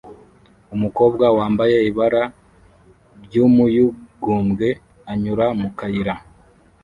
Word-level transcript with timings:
Umukobwa 0.75 1.25
wambaye 1.37 1.77
ibara 1.89 2.23
ry'umuyugubwe 3.23 4.67
anyura 5.11 5.45
mu 5.59 5.69
kayira 5.77 6.13